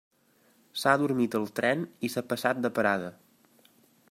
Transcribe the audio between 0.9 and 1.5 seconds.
adormit al